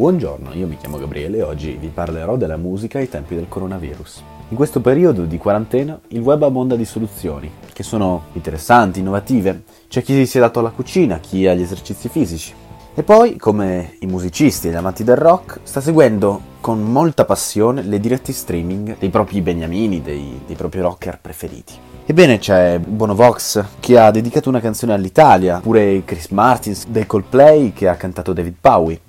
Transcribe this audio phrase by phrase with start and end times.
[0.00, 4.22] Buongiorno, io mi chiamo Gabriele e oggi vi parlerò della musica ai tempi del coronavirus.
[4.48, 9.64] In questo periodo di quarantena il web abbonda di soluzioni che sono interessanti, innovative.
[9.88, 12.54] C'è chi si è dato alla cucina, chi agli esercizi fisici.
[12.94, 17.82] E poi, come i musicisti e gli amanti del rock, sta seguendo con molta passione
[17.82, 21.74] le dirette streaming dei propri beniamini, dei, dei propri rocker preferiti.
[22.06, 27.74] Ebbene c'è Bono Vox che ha dedicato una canzone all'Italia, oppure Chris Martins dei Coldplay
[27.74, 29.00] che ha cantato David Bowie,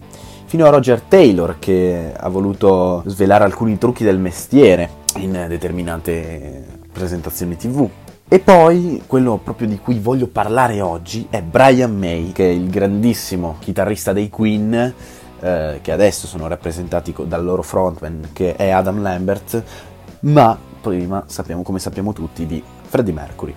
[0.52, 7.56] fino a Roger Taylor che ha voluto svelare alcuni trucchi del mestiere in determinate presentazioni
[7.56, 7.90] tv.
[8.28, 12.70] E poi quello proprio di cui voglio parlare oggi è Brian May, che è il
[12.70, 14.94] grandissimo chitarrista dei Queen,
[15.40, 19.64] eh, che adesso sono rappresentati dal loro frontman, che è Adam Lambert,
[20.24, 23.56] ma prima sappiamo, come sappiamo tutti, di Freddie Mercury.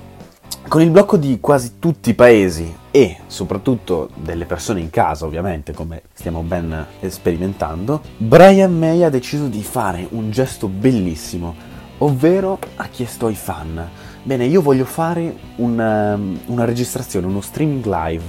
[0.67, 5.73] Con il blocco di quasi tutti i paesi e soprattutto delle persone in casa, ovviamente,
[5.73, 11.55] come stiamo ben sperimentando, Brian May ha deciso di fare un gesto bellissimo,
[11.99, 13.89] ovvero ha chiesto ai fan
[14.27, 18.23] Bene, io voglio fare una, um, una registrazione, uno streaming live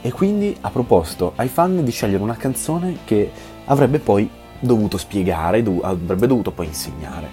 [0.00, 3.30] e quindi ha proposto ai fan di scegliere una canzone che
[3.66, 7.28] avrebbe poi dovuto spiegare, dov- avrebbe dovuto poi insegnare.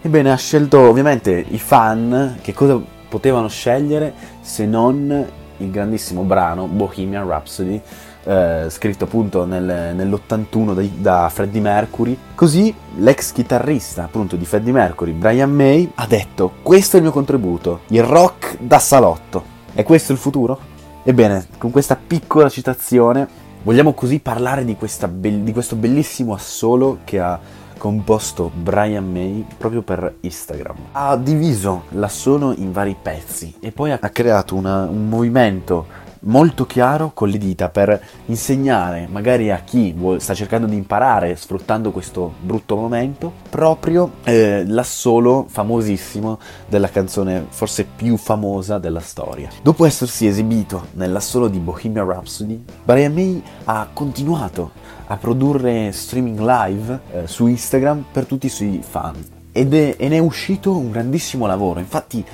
[0.00, 2.80] Ebbene, ha scelto ovviamente i fan che cosa
[3.14, 5.24] potevano scegliere se non
[5.58, 7.80] il grandissimo brano Bohemian Rhapsody
[8.24, 12.18] eh, scritto appunto nel, nell'81 da, da, Freddie Mercury.
[12.34, 17.12] Così l'ex chitarrista appunto di Freddie Mercury, Brian May, ha detto questo è il mio
[17.12, 19.52] contributo, il rock da salotto.
[19.72, 20.58] È questo il futuro?
[21.04, 24.76] Ebbene, con questa piccola citazione vogliamo così parlare di,
[25.08, 27.38] be- di questo bellissimo assolo che ha
[27.76, 30.76] composto Brian May proprio per Instagram.
[30.92, 37.10] Ha diviso l'assolo in vari pezzi e poi ha creato una, un movimento molto chiaro
[37.12, 42.76] con le dita per insegnare magari a chi sta cercando di imparare sfruttando questo brutto
[42.76, 46.38] momento proprio eh, l'assolo famosissimo
[46.68, 49.48] della canzone forse più famosa della storia.
[49.62, 54.72] Dopo essersi esibito nell'assolo di Bohemian Rhapsody, Brian May ha continuato
[55.06, 59.14] a produrre streaming live eh, su Instagram per tutti i suoi fan
[59.52, 62.24] ed è, ne è uscito un grandissimo lavoro, infatti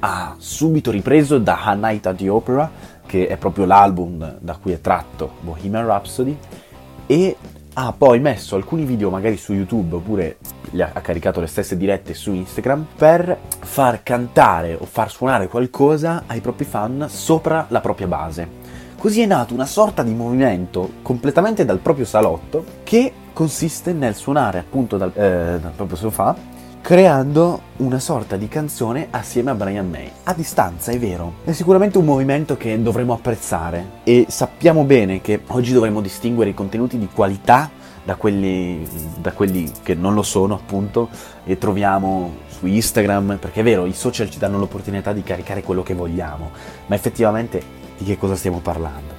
[0.00, 2.70] ha subito ripreso da A Night at the Opera
[3.06, 6.36] che è proprio l'album da cui è tratto Bohemian Rhapsody,
[7.06, 7.36] e
[7.74, 10.38] ha poi messo alcuni video magari su YouTube oppure
[10.78, 16.40] ha caricato le stesse dirette su Instagram per far cantare o far suonare qualcosa ai
[16.40, 18.64] propri fan sopra la propria base.
[18.98, 24.58] Così è nato una sorta di movimento completamente dal proprio salotto che consiste nel suonare
[24.58, 26.34] appunto dal, eh, dal proprio sofà
[26.86, 30.08] creando una sorta di canzone assieme a Brian May.
[30.22, 31.38] A distanza, è vero.
[31.42, 36.54] È sicuramente un movimento che dovremmo apprezzare e sappiamo bene che oggi dovremmo distinguere i
[36.54, 37.68] contenuti di qualità
[38.04, 38.86] da quelli,
[39.18, 41.08] da quelli che non lo sono, appunto,
[41.42, 45.82] e troviamo su Instagram, perché è vero, i social ci danno l'opportunità di caricare quello
[45.82, 46.52] che vogliamo,
[46.86, 47.60] ma effettivamente
[47.98, 49.12] di che cosa stiamo parlando?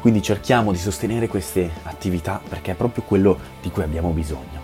[0.00, 4.59] Quindi cerchiamo di sostenere queste attività perché è proprio quello di cui abbiamo bisogno.